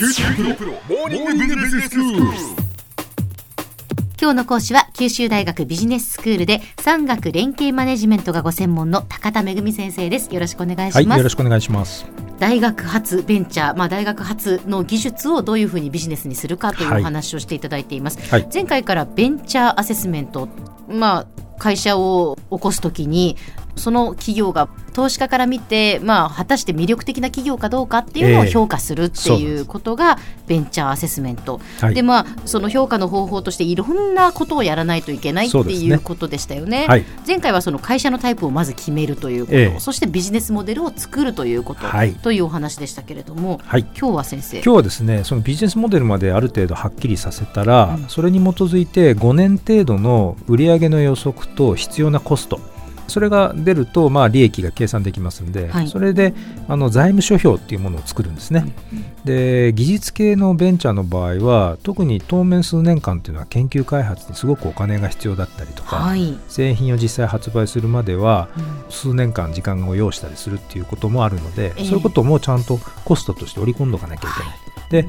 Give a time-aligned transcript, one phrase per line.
[0.00, 2.22] 九州大学モーニングビジネススクール。
[4.18, 10.34] 今日の講師は九州大学ビジネススクールで産学連携マネジメントがご専門の高田恵先生です。
[10.34, 12.06] よろしくお願いします、はい、よろしくお願いします。
[12.38, 18.48] 大学発ベンチャー、まあ、大学発の技術をどういうふうにビジネスにするかというお話をしていただいています、はい。
[18.50, 20.48] 前回からベンチャーアセスメント、
[20.88, 23.36] まあ、会社を起こすときに
[23.80, 28.50] その企業が投資家から見て、まあ、果たして魅力的な企業かどうかっていうのをええ。
[28.50, 31.94] 評価するっていうことがベンチャーアセスメント、はい。
[31.94, 36.86] でまあその評価の方法としていろんなことをやらないといけないっていうことでしたよね。
[36.86, 37.04] はい。
[37.26, 39.80] 前回はその会社のタイプをまず決めるということ、ええ。
[39.80, 42.14] そしてビジネスモデルを作るということ、はい。
[42.14, 43.86] というお話でしたけれども、はい。
[43.98, 44.56] 今日は先生。
[44.56, 48.08] 今日はですね、そのビジネスモデルまである程度はっきりさせたら、うん。
[48.08, 52.60] それに基づいて5年程度の売上の予測と必要なコスト、
[53.10, 55.88] それが出ると、まあ、利益が計算できますんで、はい。
[55.88, 56.32] それで
[56.68, 58.64] あの財務諸表っていうものを作るんですね。
[59.24, 68.90] で技術系のベンチャーの場合は特に当面数年間っていうのは研究開発にすごくお金が必要だったりとか、はい、製品を実際発売するまではうん。
[68.90, 71.84] 数年間時間を要したりするっていうこともあるので、ええ。
[71.84, 74.32] そういうこともちゃんとコストとして織り込んどかなきゃい
[74.90, 75.04] けない。
[75.04, 75.08] で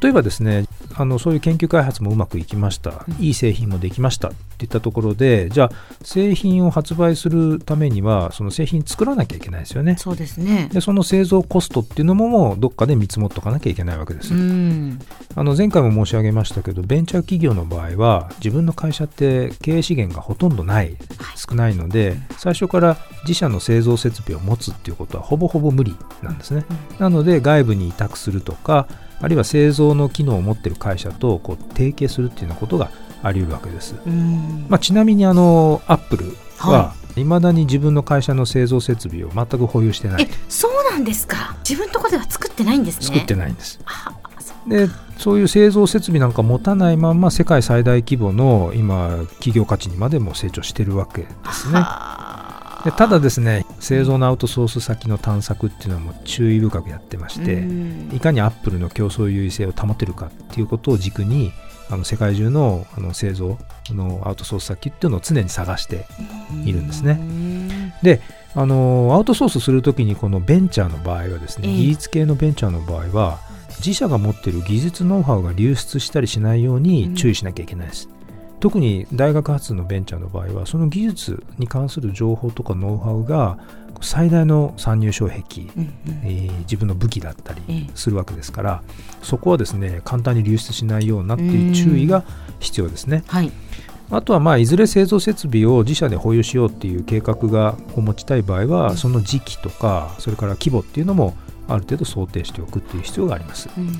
[0.00, 5.70] 例えばですねあのそういう研究開発もうまくいきました、うんいい製品もできましたっていったところでじゃあ
[6.02, 9.96] 製品を発売するためにはその製品作らなきゃいけないですよね。
[9.98, 10.68] そうですね。
[10.72, 14.34] でその製造コストっていうのももうどっかで見積もっとかなきゃいけないわけです。
[14.34, 14.98] うん、
[15.34, 20.96] あの前回も申し上げましたけどベンチャー企業の場合は自分の会社って経営資源がほとんどない
[21.36, 26.64] 少ないので最初から自社の製造設備を持つっていうことはほぼほぼ無理なんですね。
[26.98, 28.86] なので外部に委託するとか
[29.20, 32.90] あるいは製造の機能を持っている会社とこう提携するっていうようなことが
[33.22, 33.94] あり得るわけです。
[34.06, 41.56] うんまあ、ちなみにあのアップルははいまだに自分の会社の製造設備を全く保有してないえ、そうなんですか？
[41.68, 43.06] 自分のところでは作ってないんですね。
[43.06, 43.52] 作ってない。
[43.52, 43.78] んです。
[43.84, 51.78] あ、そうでそういう製造設備なんか持たないまま世界最大規模の今企業価値にまでも成長してるわけですね。
[52.84, 58.10] はでただですね製造のアウトソース先の探索っていうのはもう注意深くやってまして、うん。
[58.14, 61.52] いかにアップルの競争優位性を保てるかっていうことを軸に
[61.90, 63.58] あの世界中のあの製造
[63.90, 66.06] のアウトソース先っていうのを常に探して
[66.64, 67.18] いるんですね。
[67.20, 67.92] うん。
[68.02, 68.20] で
[68.54, 71.74] あのアウトソースするときにこのベンチャーの場合はですね、ええ。
[71.74, 73.40] 技術系のベンチャーの場合は
[73.78, 78.08] 自社が持っている技術ノウハウが流出したりしないように注意しなきゃいけないです、
[78.64, 83.58] 特に大学発のベンチャーの場合はその技術に関する情報とかノウハウが
[84.00, 85.92] 最大の参入障壁、うんうん
[86.24, 88.82] えー自分の武器だったりええするわけですから、
[89.22, 92.24] そこはですね簡単に流出しないようなっていう注意が
[92.58, 93.22] 必要ですね。
[93.26, 93.52] はい。
[94.10, 101.36] あとはまあいずれ製造設備を自社で保有しようっていう計画がを持ちたい場合は、うんその時期とかそれから規模っていうのも
[101.68, 103.68] ある程度想定しておくっていう必要があります。
[103.76, 103.92] うん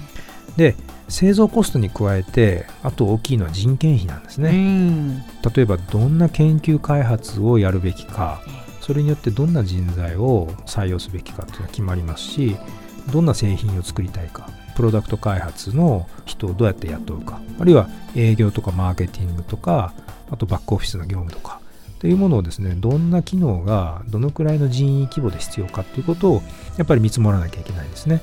[0.57, 0.77] で
[1.09, 4.53] 製造コストに加えてあと大きいのは人件費なんですうね。
[4.53, 5.19] ん。
[5.19, 8.41] 例えばどんな研究開発をやるべきか
[8.81, 12.57] それによってどんな人材を採用すべきかっていうのが決まりますし
[13.13, 19.95] どんな製品を作りたいかプロダクト開発の人をどうやって雇うかあるいは営業とかマーケティングとか
[20.31, 21.61] あとバックオフィスの業務とか
[21.95, 26.43] っていうものをですねどんな機能がどのくらいの人員規模で必要かっていうことを
[26.77, 28.21] やっぱり見積もらなきゃいけないですね。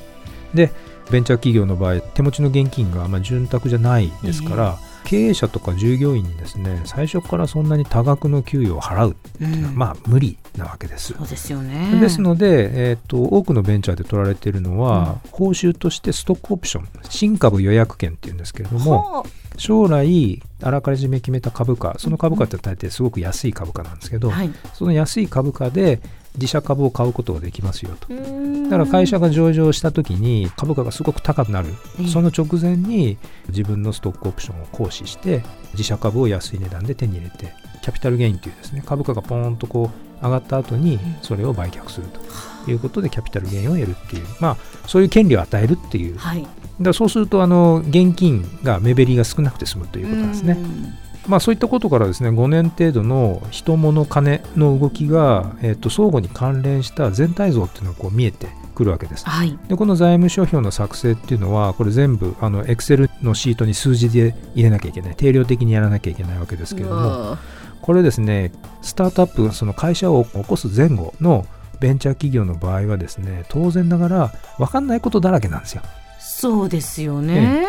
[0.53, 0.71] で
[1.09, 11.13] ベンチャー企業の場合手持ちの現金がまあ潤沢じゃないですから、経営者とか従業員にですね最初からそんなに多額の給与を払うっていうのはうんまあ無理なわけです。
[11.13, 11.99] そうですよね。
[11.99, 19.23] ですので、えー、と多くのベンチャーで取られているのは、報酬としてストックオプション新株予約権っていうんですけれどもは
[19.57, 24.51] 将来あらかじめ決めた株価その株価って大抵すごく安い株価なんですけど、あはい。
[24.73, 26.01] その安い株価で
[26.35, 28.07] 自社株を買うことができますよと。
[28.13, 28.15] だ
[28.63, 31.69] だから会社が上場した時に株価がすごく高くなる、
[31.99, 32.07] ええ。
[32.07, 33.17] その直前に
[33.49, 35.43] 自分のストックオプションを行使して
[35.73, 39.89] 自社株を安い値段で手に入れてキャピタルゲインというですね株価がポーンとこ
[40.21, 42.19] う上がった後にそれを売却すると。
[42.67, 44.25] いうことでキャピタルゲインを得るっていう。
[44.39, 46.15] まあそういう権利を与えるっていう。
[46.15, 46.47] だかはい。
[46.79, 50.57] らそうするとあの現金が目減りが少なくて済むということなんですね。
[51.25, 59.25] うんまあ、そういったことからですね5年程度の人物金の動きが、えっと相互に関連した全体像っていうのがこう見えてくるわけです。
[59.25, 59.57] はい。
[59.67, 67.37] でこの財務諸表の作成っていうのはこれ全部あの Excel のシートに数字で入れなきゃいけない定量的にやらなきゃいけないわけですけれども
[67.81, 68.51] これですね
[68.81, 71.45] スタートアップその会社を起こす前後の
[71.79, 75.81] ベンチャー企業の場合はですね当然ながら分かんないことだらけなんですよ。
[76.19, 77.67] そうですよね。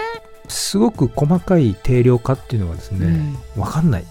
[0.53, 4.05] すごく細かい定量化っていうのがですね、分かんない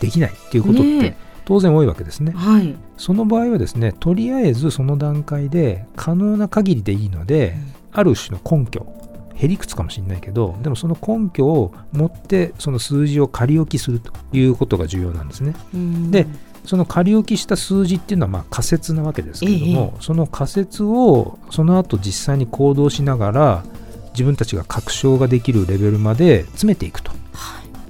[0.00, 2.32] できないっていうことっねて当然多いわけですね。
[2.32, 2.74] はい。
[2.96, 7.56] その場合はですねとりあえずその段階で可能な限りでいいので、
[7.92, 8.86] ある種の根拠
[9.34, 15.54] へりくつかもしれないけどでもその根拠を持ってその数字を仮置きするということが重要なんですね。
[16.10, 16.26] で
[16.64, 23.64] その仮置きした数字っていうのはまあ仮説なわけですけれども、ええ、その仮説をその後実際に行動しながら
[24.12, 27.12] 自分たちが確証ができるレベルまで詰めていくと。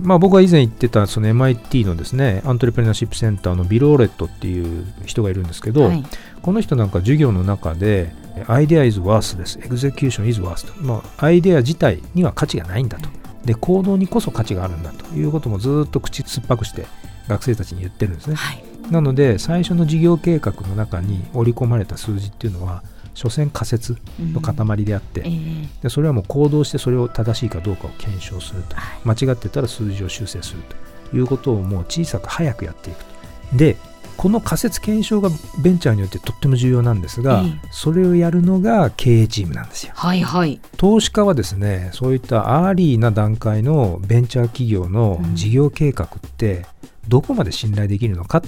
[0.01, 6.05] まあ、僕が以前言ってたその MIT のですねアントレプレナーシップセンターのビル・オレットっていう人がいるんですけど、はい、
[6.41, 8.13] この人なんか授業の中で
[8.49, 9.61] アイデア is worth です。
[9.63, 13.09] エグゼキューション is worth と、まあ、アイデア自体には価値がないんだと。
[13.45, 16.87] で行動にこそ価値があるんだということもずっと口酸っぱくして
[17.29, 22.83] 学生たちに言ってるんですね、はい、なので最初の事業計画の中に織り込まれた数字っていうのは
[23.15, 25.27] 所詮仮説の塊であって、うん。
[25.27, 30.63] えー、でそれはもう行動してそれを正しいかどうかを検証すると、はい、間違ってたら数字を修正する
[31.11, 33.57] ということをもう小さく早くやっていくと。
[33.57, 33.77] で
[34.17, 35.31] この仮説検証が
[35.63, 39.93] ベンチャーにとってとっても重要なんですが、えー、それをやるのが経営チームなんですよ。
[39.97, 46.67] はいはい、投資家はですねそういったアーリーな段階のベンチャー企業の事業計画って
[47.09, 48.43] どこまで信頼できるのか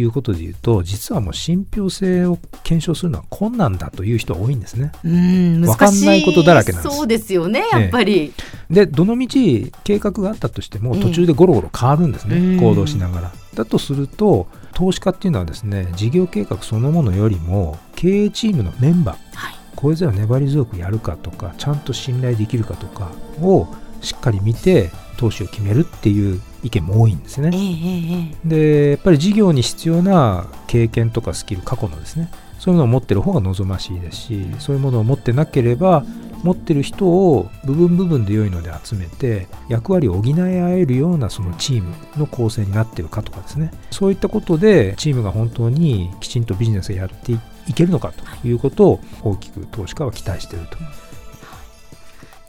[0.00, 4.92] いうことで言うと実はもう信憑性を検証するのは困難だという人多いんですね。
[5.04, 8.32] うん分かんないことだらけなんですそうですよねやっぱり。
[8.70, 13.32] でどのみち計画があったとしても途中でゴロゴロ変わるんですね、えー、行動しながら。
[13.54, 23.10] だとすると投資家っていうのはですね事業計画そのものよりも経営チームのメンバー、はい、これぞ粘り強くやるかとかちゃんと信頼できるかとか
[23.42, 23.68] を
[24.00, 27.50] しっかり見て投資を決めるっていう意見も多いんですね。
[27.52, 36.04] えー、でやっぱり事業に必要な経験とかスキル過去のですねそういうのを持ってる方が望ましいですしそういうものを持ってなければ
[36.42, 50.78] 持ってる人を部分部分で良いので集めて役割を補い合えるようなそのチームの構成になってるかとかですねそういったことでチームが本当にきちんとビジネスをやっていけるのかということを大きく投資家は期待していると。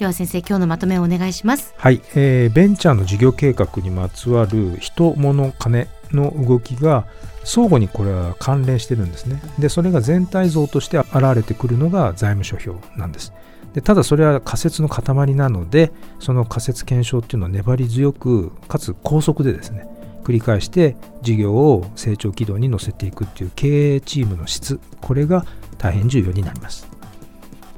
[0.03, 1.73] では先生今日のまとめをお願いします。
[1.77, 7.05] はい、えー、ベンチャーの事業計画にまつわる人物金の動きが
[7.45, 9.41] 相互にこれは関連してるんですね。
[9.59, 13.31] でそれが全体像として現れてくるのが財務諸表なんです。
[13.73, 19.87] でただそれは仮説の塊なのでその仮説検証っていうのは粘り強くかつ高速でですね
[20.25, 24.81] 繰り返して事業を成長軌道に乗せていくっていう経営チームの質。
[24.99, 25.45] これが
[25.77, 26.92] 大変重要になります。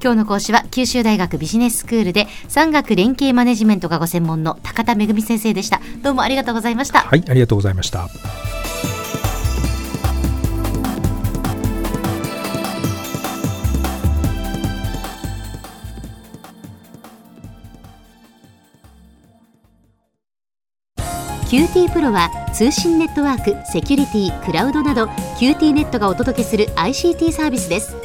[0.05, 5.81] 今日の講師は九州大学ビジネススクールで産学連携マネジメントがご専門の高田仁先生でした。
[6.03, 6.99] どうもありがとうございました。
[6.99, 8.07] はいありがとうございました。
[21.49, 25.05] QTPro は通信ネットワーク、セキュリティ、クラウドなど
[25.39, 28.04] QT ネットがお届けする ICT サービスです